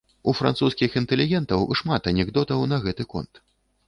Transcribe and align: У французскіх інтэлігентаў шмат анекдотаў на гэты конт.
У 0.31 0.33
французскіх 0.37 0.95
інтэлігентаў 1.01 1.65
шмат 1.81 2.09
анекдотаў 2.13 2.65
на 2.73 2.81
гэты 2.87 3.07
конт. 3.13 3.43